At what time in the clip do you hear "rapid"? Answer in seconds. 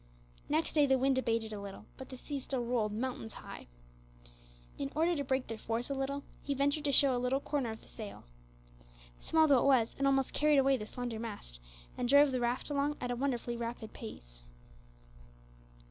13.57-13.91